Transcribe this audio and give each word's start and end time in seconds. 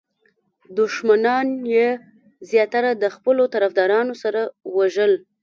دښمنان 0.79 1.47
یې 1.75 1.89
زیاتره 2.49 2.89
د 3.03 3.03
خپلو 3.15 3.43
طرفدارانو 3.53 4.13
سره 4.23 4.41
وژل. 4.77 5.13